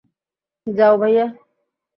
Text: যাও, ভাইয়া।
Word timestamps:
যাও, 0.67 0.93
ভাইয়া। 0.97 1.25